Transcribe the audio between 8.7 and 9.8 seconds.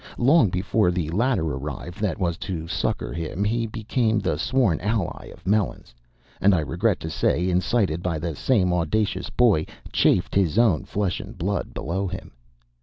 audacious boy,